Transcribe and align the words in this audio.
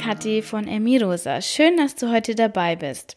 Kathi 0.00 0.40
von 0.40 0.66
Emirosa. 0.66 1.42
Schön, 1.42 1.76
dass 1.76 1.94
du 1.94 2.10
heute 2.10 2.34
dabei 2.34 2.74
bist. 2.74 3.16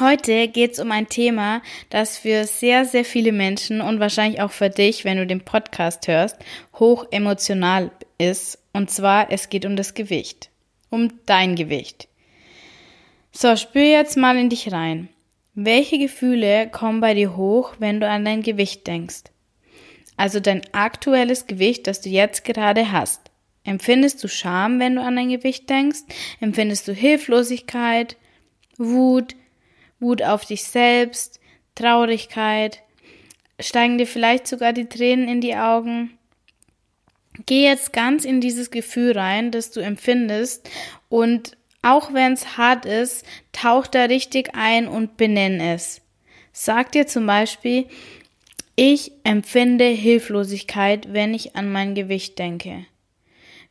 Heute 0.00 0.48
geht 0.48 0.72
es 0.72 0.78
um 0.78 0.90
ein 0.90 1.10
Thema, 1.10 1.60
das 1.90 2.16
für 2.16 2.44
sehr, 2.44 2.86
sehr 2.86 3.04
viele 3.04 3.32
Menschen 3.32 3.82
und 3.82 4.00
wahrscheinlich 4.00 4.40
auch 4.40 4.50
für 4.50 4.70
dich, 4.70 5.04
wenn 5.04 5.18
du 5.18 5.26
den 5.26 5.42
Podcast 5.44 6.08
hörst, 6.08 6.36
hoch 6.78 7.06
emotional 7.10 7.90
ist. 8.16 8.58
Und 8.72 8.90
zwar, 8.90 9.30
es 9.30 9.50
geht 9.50 9.66
um 9.66 9.76
das 9.76 9.92
Gewicht. 9.92 10.48
Um 10.88 11.12
dein 11.26 11.54
Gewicht. 11.54 12.08
So, 13.30 13.54
spür 13.54 13.84
jetzt 13.84 14.16
mal 14.16 14.38
in 14.38 14.48
dich 14.48 14.72
rein. 14.72 15.10
Welche 15.54 15.98
Gefühle 15.98 16.68
kommen 16.70 17.00
bei 17.00 17.12
dir 17.12 17.36
hoch, 17.36 17.74
wenn 17.78 18.00
du 18.00 18.08
an 18.08 18.24
dein 18.24 18.42
Gewicht 18.42 18.86
denkst? 18.86 19.24
Also 20.16 20.40
dein 20.40 20.62
aktuelles 20.72 21.46
Gewicht, 21.46 21.86
das 21.86 22.00
du 22.00 22.08
jetzt 22.08 22.44
gerade 22.44 22.90
hast. 22.90 23.30
Empfindest 23.64 24.22
du 24.22 24.28
Scham, 24.28 24.78
wenn 24.78 24.96
du 24.96 25.02
an 25.02 25.16
dein 25.16 25.30
Gewicht 25.30 25.68
denkst? 25.70 26.00
Empfindest 26.40 26.86
du 26.86 26.92
Hilflosigkeit, 26.92 28.16
Wut, 28.76 29.34
Wut 30.00 30.22
auf 30.22 30.44
dich 30.44 30.64
selbst, 30.64 31.40
Traurigkeit? 31.74 32.82
Steigen 33.58 33.98
dir 33.98 34.06
vielleicht 34.06 34.46
sogar 34.46 34.72
die 34.72 34.88
Tränen 34.88 35.28
in 35.28 35.40
die 35.40 35.56
Augen? 35.56 36.18
Geh 37.46 37.64
jetzt 37.64 37.92
ganz 37.92 38.24
in 38.24 38.40
dieses 38.40 38.70
Gefühl 38.70 39.12
rein, 39.18 39.50
das 39.50 39.70
du 39.70 39.80
empfindest 39.80 40.68
und 41.08 41.56
auch 41.82 42.14
wenn 42.14 42.32
es 42.32 42.56
hart 42.56 42.86
ist, 42.86 43.26
tauch 43.52 43.86
da 43.86 44.04
richtig 44.04 44.54
ein 44.54 44.88
und 44.88 45.16
benenn 45.16 45.60
es. 45.60 46.00
Sag 46.52 46.92
dir 46.92 47.06
zum 47.06 47.26
Beispiel, 47.26 47.86
ich 48.76 49.12
empfinde 49.24 49.84
Hilflosigkeit, 49.84 51.12
wenn 51.12 51.34
ich 51.34 51.56
an 51.56 51.70
mein 51.70 51.94
Gewicht 51.94 52.38
denke. 52.38 52.86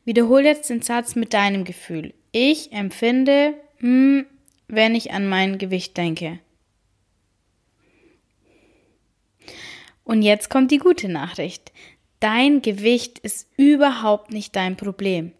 Wiederhol 0.04 0.44
jetzt 0.44 0.70
den 0.70 0.82
Satz 0.82 1.14
mit 1.14 1.32
deinem 1.32 1.64
Gefühl. 1.64 2.14
Ich 2.32 2.72
empfinde, 2.72 3.54
hm, 3.78 4.26
wenn 4.68 4.94
ich 4.94 5.12
an 5.12 5.28
mein 5.28 5.58
Gewicht 5.58 5.96
denke. 5.96 6.40
Und 10.04 10.22
jetzt 10.22 10.50
kommt 10.50 10.70
die 10.70 10.78
gute 10.78 11.08
Nachricht. 11.08 11.72
Dein 12.20 12.62
Gewicht 12.62 13.18
ist 13.18 13.48
überhaupt 13.56 14.32
nicht 14.32 14.54
dein 14.56 14.76
Problem. 14.76 15.32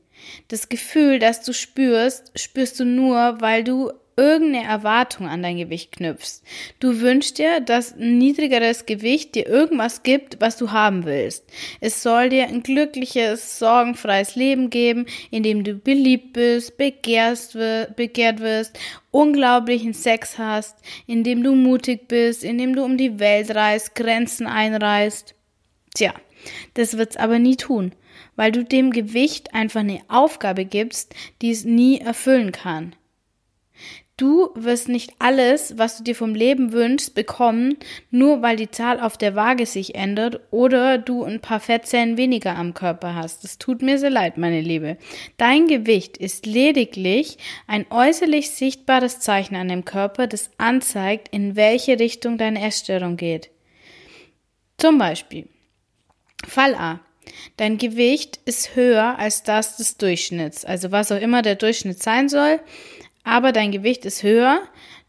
Das 0.49 0.69
Gefühl, 0.69 1.19
das 1.19 1.43
du 1.43 1.53
spürst, 1.53 2.39
spürst 2.39 2.81
du 2.81 2.85
nur, 2.85 3.41
weil 3.41 3.65
du 3.65 3.93
irgendeine 4.17 4.67
Erwartung 4.67 5.29
an 5.29 5.43
dein 5.43 5.57
Gewicht 5.57 5.93
knüpfst. 5.93 6.43
Du 6.81 7.01
wünschst 7.01 7.39
dir, 7.39 7.61
dass 7.61 7.95
ein 7.95 8.19
niedrigeres 8.19 8.87
Gewicht 8.87 9.35
dir 9.35 9.47
irgendwas 9.47 10.03
gibt, 10.03 10.41
was 10.41 10.57
du 10.57 10.73
haben 10.73 11.05
willst. 11.05 11.45
Es 11.81 12.03
soll 12.03 12.29
dir 12.29 12.47
ein 12.47 12.63
glückliches, 12.63 13.59
sorgenfreies 13.59 14.37
Leben 14.37 14.71
geben, 14.71 15.07
in 15.31 15.43
dem 15.43 15.65
du 15.65 15.75
beliebt 15.75 16.33
bist, 16.33 16.77
begehrst, 16.77 17.57
begehrt 17.97 18.41
wirst, 18.41 18.79
unglaublichen 19.11 19.95
Sex 19.95 20.39
hast, 20.39 20.77
in 21.07 21.25
dem 21.25 21.43
du 21.43 21.55
mutig 21.55 22.09
bist, 22.09 22.45
in 22.45 22.59
dem 22.59 22.75
du 22.75 22.85
um 22.85 22.97
die 22.97 23.19
Welt 23.19 23.55
reist, 23.55 23.95
Grenzen 23.95 24.47
einreißt. 24.47 25.35
Tja, 25.95 26.13
das 26.75 26.99
wird's 26.99 27.17
aber 27.17 27.39
nie 27.39 27.57
tun, 27.57 27.93
weil 28.37 28.53
du 28.53 28.65
dem 28.65 28.91
Gewicht 28.91 29.55
einfach 29.55 29.81
eine 29.81 30.01
Aufgabe 30.09 30.65
gibst, 30.65 31.15
die 31.41 31.51
es 31.51 31.65
nie 31.65 32.01
erfüllen 32.01 32.53
kann. 32.53 32.95
Du 34.17 34.51
wirst 34.55 34.89
nicht 34.89 35.13
alles, 35.19 35.77
was 35.77 35.99
du 35.99 36.05
dir 36.05 36.15
vom 36.15 36.37
Leben 36.37 36.71
wünschst, 36.71 37.17
bekommen, 37.17 37.77
nur 38.13 38.43
weil 38.43 38.55
die 38.55 38.71
Zahl 38.71 39.01
auf 39.01 39.19
der 39.19 39.35
Waage 39.35 39.67
sich 39.67 39.97
ändert 39.97 40.41
oder 40.53 40.99
du 40.99 41.25
ein 41.25 41.41
paar 41.41 41.59
Fettzellen 41.59 42.17
weniger 42.17 42.55
am 42.55 42.75
Körper 42.75 43.17
hast. 43.17 43.43
Es 43.43 43.59
tut 43.59 43.83
mir 43.83 43.99
sehr 43.99 44.11
leid, 44.11 44.39
meine 44.39 44.61
Liebe. 44.61 44.99
Dein 45.37 45.67
Gewicht 45.67 46.17
ist 46.17 46.47
lediglich 46.47 47.39
ein 47.67 47.87
äußerlich 47.91 48.53
sichtbares 48.53 49.19
Zeichen 49.19 49.57
an 49.57 49.67
dem 49.67 49.85
Körper, 49.85 50.29
das 50.29 50.51
anzeigt, 50.59 51.27
in 51.33 51.57
welche 51.57 51.99
Richtung 51.99 52.39
deine 52.39 52.65
Essstörung 52.65 53.17
geht. 53.17 53.51
Zum 54.79 54.97
Beispiel. 54.97 55.49
Fall 56.47 56.77
A. 56.77 57.01
Dein 57.57 57.79
Gewicht 57.79 58.39
ist 58.45 58.77
höher 58.77 59.19
als 59.19 59.43
das 59.43 59.77
des 59.77 59.97
Durchschnitts, 59.97 60.65
also 60.65 60.93
was 60.93 61.11
auch 61.11 61.21
immer 61.21 61.43
der 61.43 61.57
Durchschnitt 61.57 62.01
sein 62.01 62.29
soll 62.29 62.61
aber 63.25 63.53
dein 63.53 63.73
Gewicht 63.73 64.05
ist 64.05 64.23
höher, 64.23 64.61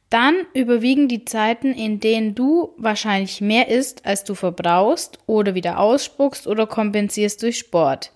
dann 0.10 0.36
überwiegen 0.54 1.08
die 1.08 1.26
Zeiten, 1.26 1.74
in 1.74 2.00
denen 2.00 2.36
du 2.36 2.74
wahrscheinlich 2.78 3.42
mehr 3.42 3.68
isst, 3.68 4.06
als 4.06 4.24
du 4.24 4.36
verbrauchst 4.36 5.20
oder 5.26 5.56
wieder 5.56 5.80
ausspuckst 5.80 6.48
oder 6.48 6.68
kompensierst 6.68 7.44
durch 7.44 7.58
Sport. 7.58 8.12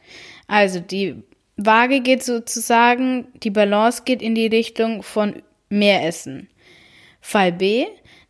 Also 0.48 0.80
die 0.80 1.24
Waage 1.58 2.00
geht 2.02 2.24
sozusagen, 2.24 3.28
die 3.44 3.50
Balance 3.50 4.04
geht 4.06 4.22
in 4.22 4.34
die 4.34 4.48
Richtung 4.48 5.04
von 5.04 5.42
mehr 5.70 6.06
Essen. 6.06 6.50
Fall 7.22 7.52
B, 7.52 7.86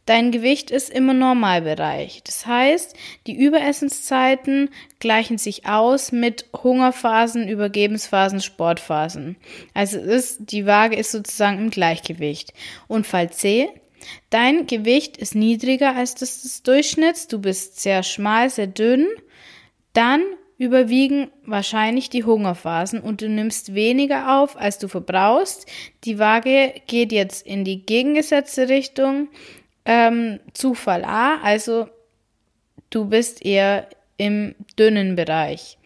Dein 0.09 0.31
Gewicht 0.31 0.71
ist 0.71 0.89
im 0.89 1.05
Normalbereich. 1.19 2.23
Das 2.23 2.47
heißt, 2.47 2.95
die 3.27 3.35
Überessenszeiten 3.35 4.71
gleichen 4.97 5.37
sich 5.37 5.67
aus 5.67 6.11
mit 6.11 6.47
Hungerphasen, 6.63 7.47
Übergebensphasen, 7.47 8.41
Sportphasen. 8.41 9.35
Also 9.75 9.99
ist, 9.99 10.51
die 10.51 10.65
Waage 10.65 10.95
ist 10.95 11.11
sozusagen 11.11 11.59
im 11.59 11.69
Gleichgewicht. 11.69 12.53
Und 12.87 13.05
Fall 13.05 13.29
C, 13.29 13.69
dein 14.31 14.65
Gewicht 14.65 15.15
ist 15.15 15.35
niedriger 15.35 15.95
als 15.95 16.15
das 16.15 16.41
des 16.41 16.63
Durchschnitts. 16.63 17.27
Du 17.27 17.37
bist 17.37 17.79
sehr 17.79 18.01
schmal, 18.01 18.49
sehr 18.49 18.65
dünn. 18.65 19.05
Dann 19.93 20.23
überwiegen 20.57 21.29
wahrscheinlich 21.45 22.09
die 22.09 22.23
Hungerphasen 22.23 22.99
und 22.99 23.21
du 23.21 23.29
nimmst 23.29 23.75
weniger 23.75 24.41
auf, 24.41 24.59
als 24.59 24.79
du 24.79 24.87
verbrauchst. 24.87 25.67
Die 26.03 26.17
Waage 26.17 26.73
geht 26.87 27.11
jetzt 27.11 27.45
in 27.45 27.63
die 27.63 27.85
gegengesetzte 27.85 28.69
Richtung 28.69 29.29
ähm, 29.89 30.39
Zufall 30.53 31.03
A, 31.03 31.39
also 31.41 31.89
du 32.91 33.05
bist 33.05 33.43
eher 33.43 33.87
im 34.17 34.53
dünnen 34.77 35.15
Bereich. 35.15 35.79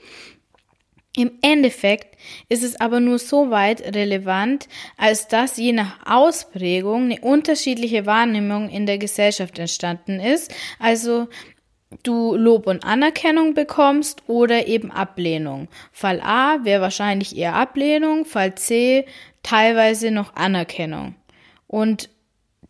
Im 1.16 1.32
Endeffekt 1.42 2.18
ist 2.50 2.64
es 2.64 2.82
aber 2.82 3.00
nur 3.00 3.18
so 3.18 3.50
weit 3.50 3.96
relevant, 3.96 4.68
als 4.98 5.30
dass 5.30 5.56
je 5.56 5.72
nach 5.72 6.06
Ausprägung 6.06 7.04
eine 7.04 7.22
unterschiedliche 7.22 8.06
Wahrnehmung 8.06 8.68
in 8.70 8.86
der 8.86 8.98
Gesellschaft 8.98 9.58
entstanden 9.58 10.20
ist. 10.20 10.54
Also 10.80 11.30
du 12.02 12.36
Lob 12.36 12.68
und 12.68 12.84
Anerkennung 12.84 13.54
bekommst 13.54 14.24
oder 14.28 14.68
eben 14.68 14.92
Ablehnung. 14.92 15.70
Fall 15.94 16.20
A 16.22 16.58
wäre 16.64 16.82
wahrscheinlich 16.82 17.38
eher 17.38 17.54
Ablehnung, 17.54 18.26
Fall 18.26 18.56
C 18.56 19.06
teilweise 19.44 20.12
noch 20.12 20.36
Anerkennung. 20.36 21.16
Und 21.68 22.10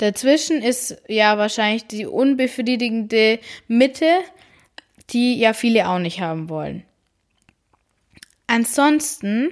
Dazwischen 0.03 0.62
ist 0.62 1.02
ja 1.08 1.38
wahrscheinlich 1.38 1.88
die 1.88 2.06
unbefriedigende 2.06 3.40
Mitte, 3.69 4.06
die 5.12 5.40
ja 5.40 5.53
viele 5.53 5.88
auch 5.88 6.00
nicht 6.00 6.19
haben 6.19 6.50
wollen. 6.50 6.84
Ansonsten 8.46 9.50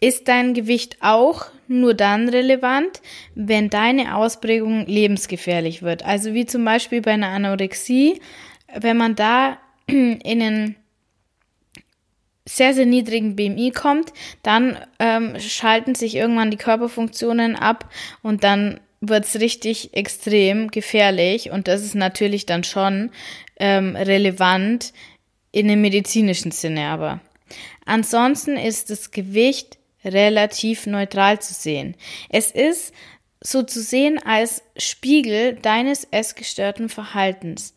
ist 0.00 0.28
dein 0.28 0.54
Gewicht 0.54 0.98
auch 1.00 1.46
nur 1.66 1.94
dann 1.94 2.28
relevant, 2.28 3.02
wenn 3.34 3.70
deine 3.70 4.14
Ausprägung 4.14 4.86
lebensgefährlich 4.86 5.82
wird. 5.82 6.04
Also 6.04 6.32
wie 6.32 6.46
zum 6.46 6.64
Beispiel 6.64 7.02
bei 7.02 7.10
einer 7.10 7.30
Anorexie, 7.30 8.20
wenn 8.72 8.98
man 8.98 9.16
da 9.16 9.58
in 9.88 10.20
einen 10.24 10.76
sehr, 12.44 12.72
sehr 12.72 12.86
niedrigen 12.86 13.34
BMI 13.34 13.72
kommt, 13.72 14.12
dann 14.44 14.78
ähm, 15.00 15.40
schalten 15.40 15.96
sich 15.96 16.14
irgendwann 16.14 16.52
die 16.52 16.56
Körperfunktionen 16.56 17.56
ab 17.56 17.90
und 18.22 18.44
dann 18.44 18.78
wird's 19.02 19.40
richtig 19.40 19.94
extrem 19.94 20.68
gefährlich 20.68 21.50
und 21.50 21.68
das 21.68 21.82
ist 21.82 21.94
natürlich 21.94 22.46
dann 22.46 22.64
schon 22.64 23.10
ähm, 23.58 23.96
relevant 23.96 24.92
in 25.50 25.68
dem 25.68 25.82
medizinischen 25.82 26.52
Sinne 26.52 26.86
aber. 26.86 27.20
Ansonsten 27.84 28.56
ist 28.56 28.88
das 28.90 29.10
Gewicht 29.10 29.78
relativ 30.04 30.86
neutral 30.86 31.40
zu 31.40 31.52
sehen. 31.52 31.96
Es 32.30 32.50
ist 32.50 32.94
so 33.40 33.62
zu 33.64 33.82
sehen 33.82 34.20
als 34.24 34.62
Spiegel 34.76 35.54
deines 35.54 36.06
essgestörten 36.10 36.88
Verhaltens. 36.88 37.74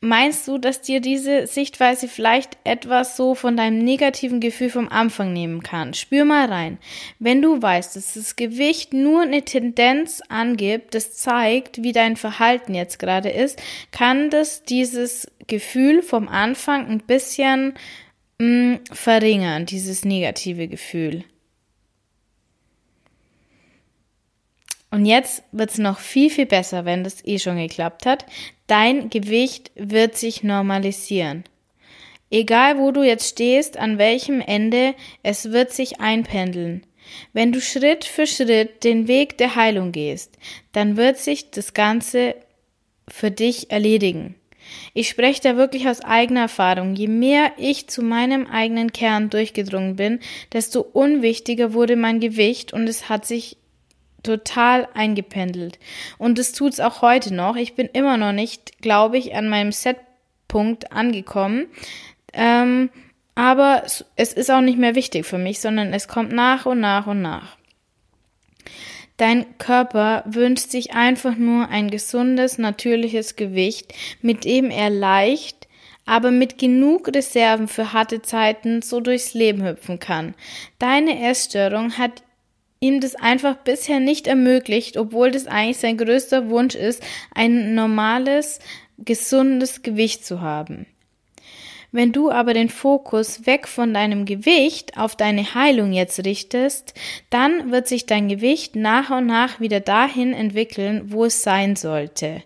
Meinst 0.00 0.46
du, 0.46 0.58
dass 0.58 0.80
dir 0.80 1.00
diese 1.00 1.48
Sichtweise 1.48 2.06
vielleicht 2.06 2.56
etwas 2.62 3.16
so 3.16 3.34
von 3.34 3.56
deinem 3.56 3.78
negativen 3.78 4.38
Gefühl 4.38 4.70
vom 4.70 4.88
Anfang 4.88 5.32
nehmen 5.32 5.64
kann? 5.64 5.92
Spür 5.92 6.24
mal 6.24 6.46
rein. 6.46 6.78
Wenn 7.18 7.42
du 7.42 7.60
weißt, 7.60 7.96
dass 7.96 8.14
das 8.14 8.36
Gewicht 8.36 8.92
nur 8.92 9.22
eine 9.22 9.42
Tendenz 9.42 10.22
angibt, 10.28 10.94
das 10.94 11.14
zeigt, 11.14 11.82
wie 11.82 11.90
dein 11.90 12.14
Verhalten 12.14 12.76
jetzt 12.76 13.00
gerade 13.00 13.30
ist, 13.30 13.60
kann 13.90 14.30
das 14.30 14.62
dieses 14.62 15.26
Gefühl 15.48 16.02
vom 16.02 16.28
Anfang 16.28 16.86
ein 16.86 17.00
bisschen 17.00 17.74
mh, 18.38 18.46
mm, 18.46 18.80
verringern, 18.92 19.66
dieses 19.66 20.04
negative 20.04 20.68
Gefühl. 20.68 21.24
Und 24.90 25.04
jetzt 25.04 25.42
wird's 25.52 25.78
noch 25.78 25.98
viel, 25.98 26.30
viel 26.30 26.46
besser, 26.46 26.84
wenn 26.84 27.04
das 27.04 27.24
eh 27.24 27.38
schon 27.38 27.56
geklappt 27.58 28.06
hat. 28.06 28.24
Dein 28.66 29.10
Gewicht 29.10 29.70
wird 29.74 30.16
sich 30.16 30.42
normalisieren. 30.42 31.44
Egal 32.30 32.78
wo 32.78 32.90
du 32.90 33.02
jetzt 33.02 33.28
stehst, 33.28 33.78
an 33.78 33.98
welchem 33.98 34.40
Ende, 34.40 34.94
es 35.22 35.52
wird 35.52 35.72
sich 35.72 36.00
einpendeln. 36.00 36.84
Wenn 37.32 37.52
du 37.52 37.60
Schritt 37.60 38.04
für 38.04 38.26
Schritt 38.26 38.84
den 38.84 39.08
Weg 39.08 39.38
der 39.38 39.56
Heilung 39.56 39.92
gehst, 39.92 40.36
dann 40.72 40.96
wird 40.96 41.18
sich 41.18 41.50
das 41.50 41.72
Ganze 41.72 42.34
für 43.08 43.30
dich 43.30 43.70
erledigen. 43.70 44.34
Ich 44.92 45.08
spreche 45.08 45.40
da 45.40 45.56
wirklich 45.56 45.88
aus 45.88 46.00
eigener 46.00 46.42
Erfahrung. 46.42 46.94
Je 46.94 47.08
mehr 47.08 47.52
ich 47.56 47.88
zu 47.88 48.02
meinem 48.02 48.46
eigenen 48.46 48.92
Kern 48.92 49.30
durchgedrungen 49.30 49.96
bin, 49.96 50.20
desto 50.52 50.80
unwichtiger 50.80 51.72
wurde 51.72 51.96
mein 51.96 52.20
Gewicht 52.20 52.72
und 52.72 52.88
es 52.88 53.08
hat 53.08 53.26
sich 53.26 53.56
total 54.28 54.88
eingependelt. 54.94 55.78
Und 56.18 56.38
es 56.38 56.52
tut's 56.52 56.80
auch 56.80 57.02
heute 57.02 57.34
noch. 57.34 57.56
Ich 57.56 57.74
bin 57.74 57.88
immer 57.92 58.16
noch 58.16 58.32
nicht, 58.32 58.80
glaube 58.82 59.18
ich, 59.18 59.34
an 59.34 59.48
meinem 59.48 59.72
Setpunkt 59.72 60.92
angekommen. 60.92 61.66
Ähm, 62.32 62.90
aber 63.34 63.84
es 64.16 64.32
ist 64.32 64.50
auch 64.50 64.60
nicht 64.60 64.78
mehr 64.78 64.94
wichtig 64.94 65.24
für 65.24 65.38
mich, 65.38 65.60
sondern 65.60 65.94
es 65.94 66.08
kommt 66.08 66.32
nach 66.32 66.66
und 66.66 66.80
nach 66.80 67.06
und 67.06 67.22
nach. 67.22 67.56
Dein 69.16 69.58
Körper 69.58 70.22
wünscht 70.26 70.70
sich 70.70 70.92
einfach 70.92 71.36
nur 71.36 71.68
ein 71.68 71.90
gesundes, 71.90 72.58
natürliches 72.58 73.34
Gewicht, 73.34 73.94
mit 74.22 74.44
dem 74.44 74.70
er 74.70 74.90
leicht, 74.90 75.68
aber 76.04 76.30
mit 76.30 76.58
genug 76.58 77.08
Reserven 77.08 77.68
für 77.68 77.92
harte 77.92 78.22
Zeiten 78.22 78.82
so 78.82 79.00
durchs 79.00 79.34
Leben 79.34 79.64
hüpfen 79.64 79.98
kann. 79.98 80.34
Deine 80.78 81.28
Essstörung 81.28 81.98
hat 81.98 82.22
ihm 82.80 83.00
das 83.00 83.14
einfach 83.14 83.56
bisher 83.56 84.00
nicht 84.00 84.26
ermöglicht, 84.26 84.96
obwohl 84.96 85.30
das 85.30 85.46
eigentlich 85.46 85.78
sein 85.78 85.96
größter 85.96 86.48
Wunsch 86.50 86.74
ist, 86.74 87.02
ein 87.34 87.74
normales, 87.74 88.60
gesundes 88.98 89.82
Gewicht 89.82 90.24
zu 90.24 90.40
haben. 90.40 90.86
Wenn 91.90 92.12
du 92.12 92.30
aber 92.30 92.52
den 92.52 92.68
Fokus 92.68 93.46
weg 93.46 93.66
von 93.66 93.94
deinem 93.94 94.26
Gewicht 94.26 94.98
auf 94.98 95.16
deine 95.16 95.54
Heilung 95.54 95.92
jetzt 95.92 96.22
richtest, 96.24 96.92
dann 97.30 97.70
wird 97.72 97.88
sich 97.88 98.04
dein 98.04 98.28
Gewicht 98.28 98.76
nach 98.76 99.10
und 99.10 99.26
nach 99.26 99.58
wieder 99.58 99.80
dahin 99.80 100.34
entwickeln, 100.34 101.04
wo 101.06 101.24
es 101.24 101.42
sein 101.42 101.76
sollte. 101.76 102.42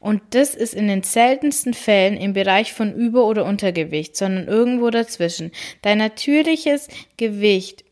Und 0.00 0.20
das 0.30 0.54
ist 0.54 0.74
in 0.74 0.88
den 0.88 1.04
seltensten 1.04 1.72
Fällen 1.72 2.16
im 2.16 2.32
Bereich 2.32 2.72
von 2.72 2.92
Über- 2.92 3.26
oder 3.26 3.44
Untergewicht, 3.44 4.16
sondern 4.16 4.48
irgendwo 4.48 4.90
dazwischen. 4.90 5.52
Dein 5.82 5.98
natürliches 5.98 6.88
Gewicht 7.16 7.83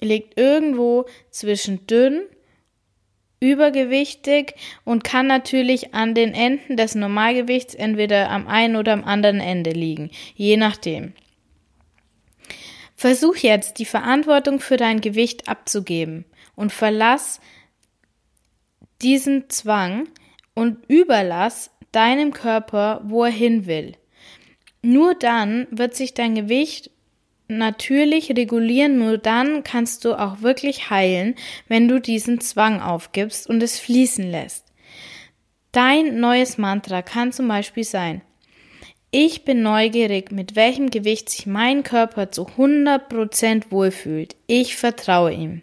liegt 0.00 0.38
irgendwo 0.38 1.06
zwischen 1.30 1.86
dünn 1.86 2.22
übergewichtig 3.40 4.54
und 4.84 5.04
kann 5.04 5.26
natürlich 5.26 5.94
an 5.94 6.14
den 6.14 6.32
Enden 6.32 6.76
des 6.76 6.94
Normalgewichts 6.94 7.74
entweder 7.74 8.30
am 8.30 8.48
einen 8.48 8.76
oder 8.76 8.92
am 8.92 9.04
anderen 9.04 9.40
Ende 9.40 9.70
liegen, 9.70 10.10
je 10.34 10.56
nachdem. 10.56 11.12
Versuch 12.94 13.36
jetzt 13.36 13.78
die 13.78 13.84
Verantwortung 13.84 14.58
für 14.58 14.78
dein 14.78 15.02
Gewicht 15.02 15.48
abzugeben 15.48 16.24
und 16.54 16.72
verlass 16.72 17.40
diesen 19.02 19.50
Zwang 19.50 20.08
und 20.54 20.78
überlass 20.88 21.70
deinem 21.92 22.32
Körper, 22.32 23.02
wo 23.04 23.24
er 23.24 23.30
hin 23.30 23.66
will. 23.66 23.92
Nur 24.80 25.14
dann 25.14 25.66
wird 25.70 25.94
sich 25.94 26.14
dein 26.14 26.34
Gewicht 26.34 26.90
natürlich 27.48 28.30
regulieren, 28.36 28.98
nur 28.98 29.18
dann 29.18 29.62
kannst 29.62 30.04
du 30.04 30.14
auch 30.14 30.42
wirklich 30.42 30.90
heilen, 30.90 31.34
wenn 31.68 31.88
du 31.88 32.00
diesen 32.00 32.40
Zwang 32.40 32.80
aufgibst 32.80 33.48
und 33.48 33.62
es 33.62 33.78
fließen 33.78 34.30
lässt. 34.30 34.66
Dein 35.72 36.20
neues 36.20 36.58
Mantra 36.58 37.02
kann 37.02 37.32
zum 37.32 37.48
Beispiel 37.48 37.84
sein, 37.84 38.22
ich 39.10 39.44
bin 39.44 39.62
neugierig, 39.62 40.32
mit 40.32 40.56
welchem 40.56 40.90
Gewicht 40.90 41.30
sich 41.30 41.46
mein 41.46 41.84
Körper 41.84 42.32
zu 42.32 42.46
100% 42.46 43.70
wohlfühlt. 43.70 44.36
Ich 44.46 44.76
vertraue 44.76 45.32
ihm. 45.32 45.62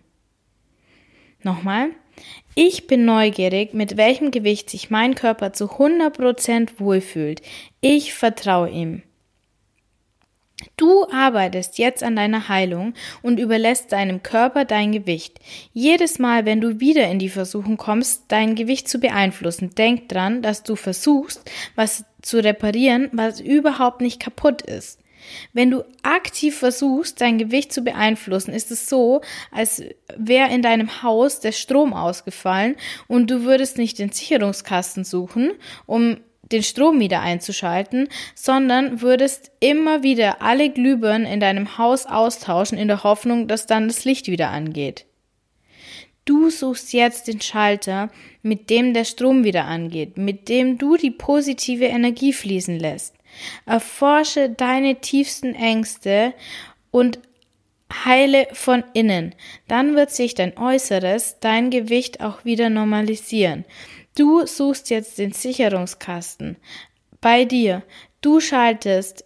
Nochmal. 1.44 1.90
Ich 2.56 2.88
bin 2.88 3.06
neugierig, 3.06 3.74
mit 3.74 3.98
welchem 3.98 4.32
Gewicht 4.32 4.70
sich 4.70 4.90
mein 4.90 5.14
Körper 5.14 5.54
zu 5.54 5.66
100% 5.66 6.80
wohlfühlt. 6.80 7.42
Ich 7.82 8.14
vertraue 8.14 8.70
ihm. 8.70 9.04
Du 10.78 11.08
arbeitest 11.12 11.78
jetzt 11.78 12.04
an 12.04 12.16
deiner 12.16 12.50
Heilung 12.50 12.94
und 13.22 13.40
überlässt 13.40 13.92
deinem 13.92 14.24
Körper 14.24 14.66
dein 14.66 14.92
Gewicht. 14.92 15.40
Jedes 15.74 16.20
Mal, 16.20 16.46
wenn 16.46 16.62
du 16.62 16.80
wieder 16.80 17.08
in 17.10 17.20
die 17.20 17.30
Versuchung 17.30 17.78
kommst, 17.78 18.26
dein 18.28 18.56
Gewicht 18.56 18.88
zu 18.88 19.00
beeinflussen, 19.00 19.72
denk 19.76 20.10
dran, 20.10 20.42
dass 20.42 20.64
du 20.64 20.76
versuchst, 20.76 21.50
was 21.76 22.06
zu 22.22 22.44
reparieren, 22.44 23.10
was 23.12 23.40
überhaupt 23.40 24.02
nicht 24.02 24.20
kaputt 24.20 24.62
ist. 24.62 25.00
Wenn 25.54 25.72
du 25.72 25.84
aktiv 26.02 26.58
versuchst, 26.58 27.22
dein 27.22 27.38
Gewicht 27.38 27.72
zu 27.72 27.82
beeinflussen, 27.82 28.54
ist 28.54 28.72
es 28.72 28.88
so, 28.88 29.22
als 29.52 29.84
wäre 30.18 30.54
in 30.54 30.62
deinem 30.62 31.04
Haus 31.04 31.40
der 31.40 31.52
Strom 31.52 31.94
ausgefallen 31.94 32.76
und 33.08 33.30
du 33.30 33.44
würdest 33.44 33.78
nicht 33.78 34.00
den 34.00 34.12
Sicherungskasten 34.12 35.04
suchen, 35.04 35.52
um 35.86 36.18
den 36.52 36.64
Strom 36.64 37.00
wieder 37.00 37.22
einzuschalten, 37.22 38.10
sondern 38.36 39.02
würdest 39.02 39.52
immer 39.60 40.04
wieder 40.04 40.42
alle 40.42 40.70
Glühbirnen 40.70 41.26
in 41.26 41.40
deinem 41.40 41.78
Haus 41.78 42.06
austauschen 42.06 42.78
in 42.78 42.88
der 42.88 43.04
Hoffnung, 43.04 43.48
dass 43.48 43.66
dann 43.66 43.88
das 43.88 44.06
Licht 44.06 44.28
wieder 44.28 44.50
angeht. 44.50 45.06
Du 46.26 46.50
suchst 46.50 46.94
jetzt 46.94 47.28
den 47.28 47.42
Schalter, 47.42 48.10
mit 48.42 48.70
dem 48.70 48.94
der 48.94 49.04
Strom 49.04 49.44
wieder 49.44 49.66
angeht, 49.66 50.18
mit 50.18 50.48
dem 50.48 50.78
du 50.78 50.96
die 50.96 51.12
positive 51.12 51.86
Energie 51.86 52.32
fließen 52.32 52.80
lässt. 52.80 53.16
Erforsche 53.66 54.50
deine 54.50 55.02
tiefsten 55.02 55.54
Ängste 55.54 56.34
und 56.92 57.20
heile 58.06 58.48
von 58.54 58.84
innen. 58.94 59.36
Dann 59.68 59.96
wird 59.96 60.12
sich 60.12 60.34
dein 60.34 60.58
Äußeres, 60.58 61.38
dein 61.42 61.70
Gewicht 61.70 62.22
auch 62.22 62.46
wieder 62.46 62.70
normalisieren. 62.70 63.66
Du 64.16 64.46
suchst 64.46 64.90
jetzt 64.90 65.18
den 65.18 65.32
Sicherungskasten 65.32 66.58
bei 67.20 67.46
dir. 67.46 67.84
Du 68.22 68.40
schaltest 68.40 69.26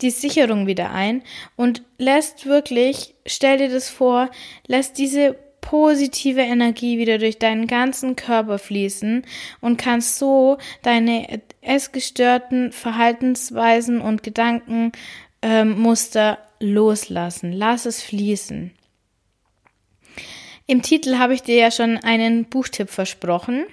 die 0.00 0.10
Sicherung 0.10 0.66
wieder 0.66 0.90
ein 0.90 1.22
und 1.56 1.82
lässt 1.98 2.46
wirklich, 2.46 3.14
stell 3.26 3.58
dir 3.58 3.68
das 3.68 3.88
vor, 3.88 4.30
lässt 4.66 4.98
diese 4.98 5.36
positive 5.60 6.40
Energie 6.42 6.98
wieder 6.98 7.18
durch 7.18 7.38
deinen 7.38 7.66
ganzen 7.66 8.14
Körper 8.14 8.58
fließen 8.58 9.24
und 9.60 9.76
kannst 9.78 10.18
so 10.18 10.58
deine 10.82 11.42
essgestörten 11.60 12.70
Verhaltensweisen 12.72 14.00
und 14.00 14.22
Gedankenmuster 14.22 14.92
ähm, 15.42 16.36
loslassen. 16.60 17.52
Lass 17.52 17.84
es 17.84 18.02
fließen. 18.02 18.70
Im 20.68 20.82
Titel 20.82 21.16
habe 21.18 21.34
ich 21.34 21.42
dir 21.42 21.56
ja 21.56 21.70
schon 21.70 21.98
einen 21.98 22.44
Buchtipp 22.44 22.88
versprochen. 22.88 23.66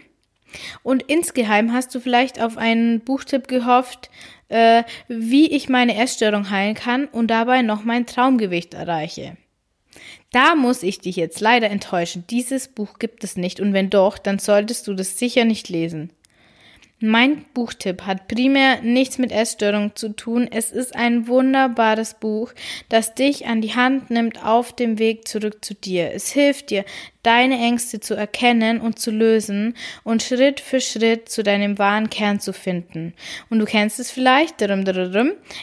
Und 0.83 1.03
insgeheim 1.03 1.73
hast 1.73 1.93
du 1.93 1.99
vielleicht 1.99 2.41
auf 2.41 2.57
einen 2.57 3.01
Buchtipp 3.01 3.47
gehofft, 3.47 4.09
äh, 4.49 4.83
wie 5.07 5.51
ich 5.51 5.69
meine 5.69 5.97
Essstörung 5.97 6.49
heilen 6.49 6.75
kann 6.75 7.05
und 7.05 7.27
dabei 7.27 7.61
noch 7.61 7.83
mein 7.83 8.05
Traumgewicht 8.05 8.73
erreiche. 8.73 9.37
Da 10.31 10.55
muss 10.55 10.83
ich 10.83 10.99
dich 10.99 11.15
jetzt 11.15 11.39
leider 11.41 11.69
enttäuschen. 11.69 12.25
Dieses 12.29 12.67
Buch 12.67 12.97
gibt 12.97 13.23
es 13.23 13.37
nicht 13.37 13.59
und 13.59 13.73
wenn 13.73 13.89
doch, 13.89 14.17
dann 14.17 14.39
solltest 14.39 14.87
du 14.87 14.93
das 14.93 15.19
sicher 15.19 15.45
nicht 15.45 15.69
lesen. 15.69 16.11
Mein 17.05 17.43
Buchtipp 17.53 18.03
hat 18.03 18.29
primär 18.29 18.81
nichts 18.81 19.17
mit 19.17 19.33
Essstörung 19.33 19.93
zu 19.93 20.15
tun. 20.15 20.47
Es 20.49 20.71
ist 20.71 20.95
ein 20.95 21.27
wunderbares 21.27 22.13
Buch, 22.13 22.53
das 22.87 23.13
dich 23.13 23.45
an 23.45 23.59
die 23.59 23.75
Hand 23.75 24.09
nimmt 24.09 24.45
auf 24.45 24.73
dem 24.73 24.99
Weg 24.99 25.27
zurück 25.27 25.65
zu 25.65 25.73
dir. 25.73 26.13
Es 26.13 26.31
hilft 26.31 26.69
dir, 26.69 26.85
deine 27.23 27.57
Ängste 27.57 27.99
zu 27.99 28.13
erkennen 28.15 28.81
und 28.81 28.99
zu 28.99 29.09
lösen 29.11 29.75
und 30.03 30.21
Schritt 30.21 30.59
für 30.59 30.81
Schritt 30.81 31.29
zu 31.29 31.41
deinem 31.41 31.79
wahren 31.79 32.09
Kern 32.09 32.39
zu 32.39 32.53
finden. 32.53 33.13
Und 33.49 33.59
du 33.59 33.65
kennst 33.65 33.99
es 33.99 34.11
vielleicht, 34.11 34.61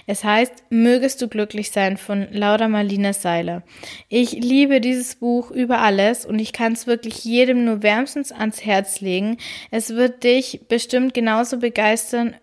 es 0.07 0.25
heißt, 0.25 0.65
mögest 0.71 1.23
du 1.23 1.29
glücklich 1.29 1.71
sein 1.71 1.97
von 1.97 2.27
Laura 2.33 2.69
Marlina 2.69 3.13
Seiler. 3.13 3.63
Ich 4.09 4.33
liebe 4.33 4.81
dieses 4.81 5.17
Buch 5.17 5.51
über 5.51 5.81
alles 5.81 6.25
und 6.25 6.39
ich 6.39 6.53
kann 6.53 6.73
es 6.73 6.87
wirklich 6.87 7.25
jedem 7.25 7.65
nur 7.65 7.83
wärmstens 7.83 8.33
ans 8.33 8.65
Herz 8.65 9.01
legen. 9.01 9.37
Es 9.71 9.91
wird 9.91 10.25
dich 10.25 10.63
bestimmt 10.69 11.15
genauso 11.15 11.59
begeistern 11.59 12.35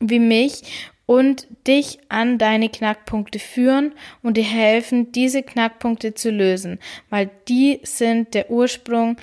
wie 0.00 0.18
mich 0.18 0.62
und 1.10 1.48
dich 1.66 1.98
an 2.08 2.38
deine 2.38 2.68
Knackpunkte 2.68 3.40
führen 3.40 3.96
und 4.22 4.36
dir 4.36 4.44
helfen, 4.44 5.10
diese 5.10 5.42
Knackpunkte 5.42 6.14
zu 6.14 6.30
lösen, 6.30 6.78
weil 7.08 7.28
die 7.48 7.80
sind 7.82 8.32
der 8.32 8.48
Ursprung 8.48 9.16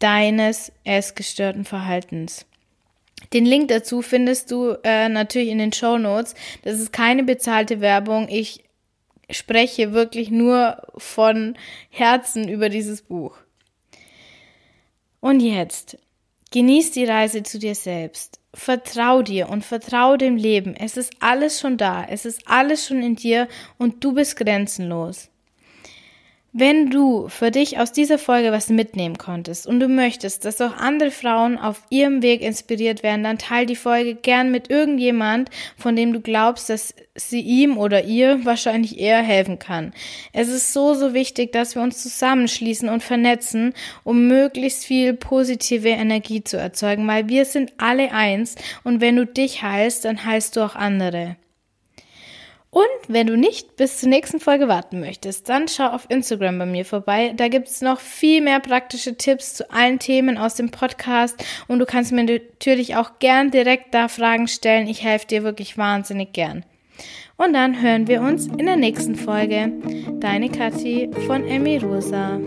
deines 0.00 0.72
essgestörten 0.82 1.64
Verhaltens. 1.64 2.44
Den 3.32 3.46
Link 3.46 3.68
dazu 3.68 4.02
findest 4.02 4.50
du 4.50 4.74
äh, 4.82 5.08
natürlich 5.08 5.50
in 5.50 5.58
den 5.58 5.72
Show 5.72 5.96
Notes. 5.96 6.34
Das 6.62 6.80
ist 6.80 6.92
keine 6.92 7.22
bezahlte 7.22 7.80
Werbung. 7.80 8.26
Ich 8.28 8.64
spreche 9.30 9.92
wirklich 9.92 10.32
nur 10.32 10.82
von 10.96 11.56
Herzen 11.88 12.48
über 12.48 12.68
dieses 12.68 13.00
Buch. 13.00 13.36
Und 15.20 15.38
jetzt 15.38 15.98
Genieß 16.52 16.90
die 16.90 17.06
Reise 17.06 17.42
zu 17.42 17.58
dir 17.58 17.74
selbst. 17.74 18.41
Vertrau 18.54 19.22
dir 19.22 19.48
und 19.48 19.64
vertrau 19.64 20.16
dem 20.16 20.36
Leben. 20.36 20.76
Es 20.76 20.96
ist 20.96 21.14
alles 21.20 21.58
schon 21.58 21.76
da. 21.78 22.04
Es 22.04 22.24
ist 22.26 22.46
alles 22.46 22.86
schon 22.86 23.02
in 23.02 23.16
dir 23.16 23.48
und 23.78 24.04
du 24.04 24.12
bist 24.12 24.36
grenzenlos. 24.36 25.31
Wenn 26.54 26.90
du 26.90 27.28
für 27.28 27.50
dich 27.50 27.78
aus 27.78 27.92
dieser 27.92 28.18
Folge 28.18 28.52
was 28.52 28.68
mitnehmen 28.68 29.16
konntest 29.16 29.66
und 29.66 29.80
du 29.80 29.88
möchtest, 29.88 30.44
dass 30.44 30.60
auch 30.60 30.76
andere 30.76 31.10
Frauen 31.10 31.56
auf 31.56 31.82
ihrem 31.88 32.20
Weg 32.20 32.42
inspiriert 32.42 33.02
werden, 33.02 33.24
dann 33.24 33.38
teile 33.38 33.64
die 33.64 33.74
Folge 33.74 34.14
gern 34.16 34.50
mit 34.50 34.68
irgendjemand, 34.68 35.48
von 35.78 35.96
dem 35.96 36.12
du 36.12 36.20
glaubst, 36.20 36.68
dass 36.68 36.94
sie 37.14 37.40
ihm 37.40 37.78
oder 37.78 38.04
ihr 38.04 38.40
wahrscheinlich 38.44 39.00
eher 39.00 39.22
helfen 39.22 39.58
kann. 39.58 39.94
Es 40.34 40.48
ist 40.48 40.74
so, 40.74 40.92
so 40.92 41.14
wichtig, 41.14 41.52
dass 41.52 41.74
wir 41.74 41.80
uns 41.80 42.02
zusammenschließen 42.02 42.90
und 42.90 43.02
vernetzen, 43.02 43.72
um 44.04 44.28
möglichst 44.28 44.84
viel 44.84 45.14
positive 45.14 45.88
Energie 45.88 46.44
zu 46.44 46.58
erzeugen, 46.58 47.08
weil 47.08 47.30
wir 47.30 47.46
sind 47.46 47.72
alle 47.78 48.12
eins 48.12 48.56
und 48.84 49.00
wenn 49.00 49.16
du 49.16 49.24
dich 49.24 49.62
heilst, 49.62 50.04
dann 50.04 50.26
heilst 50.26 50.56
du 50.56 50.60
auch 50.60 50.74
andere. 50.74 51.36
Und 52.74 52.86
wenn 53.06 53.26
du 53.26 53.36
nicht 53.36 53.76
bis 53.76 53.98
zur 53.98 54.08
nächsten 54.08 54.40
Folge 54.40 54.66
warten 54.66 55.00
möchtest, 55.00 55.50
dann 55.50 55.68
schau 55.68 55.88
auf 55.88 56.06
Instagram 56.08 56.58
bei 56.58 56.64
mir 56.64 56.86
vorbei. 56.86 57.34
Da 57.36 57.48
gibt's 57.48 57.82
noch 57.82 58.00
viel 58.00 58.40
mehr 58.40 58.60
praktische 58.60 59.14
Tipps 59.14 59.52
zu 59.52 59.70
allen 59.70 59.98
Themen 59.98 60.38
aus 60.38 60.54
dem 60.54 60.70
Podcast 60.70 61.44
und 61.68 61.80
du 61.80 61.84
kannst 61.84 62.12
mir 62.12 62.24
natürlich 62.24 62.96
auch 62.96 63.18
gern 63.18 63.50
direkt 63.50 63.92
da 63.92 64.08
Fragen 64.08 64.48
stellen. 64.48 64.86
Ich 64.86 65.04
helfe 65.04 65.26
dir 65.26 65.42
wirklich 65.42 65.76
wahnsinnig 65.76 66.32
gern. 66.32 66.64
Und 67.36 67.52
dann 67.52 67.82
hören 67.82 68.08
wir 68.08 68.22
uns 68.22 68.46
in 68.46 68.64
der 68.64 68.76
nächsten 68.76 69.16
Folge. 69.16 69.70
Deine 70.20 70.48
Kathi 70.48 71.10
von 71.26 71.44
Emi 71.44 71.76
Rosa. 71.76 72.40